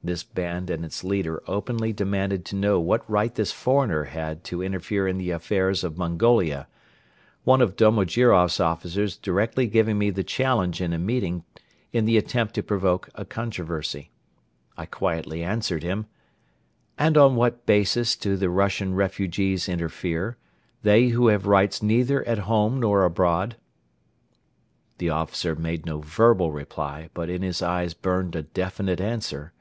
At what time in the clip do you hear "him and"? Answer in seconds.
15.82-17.18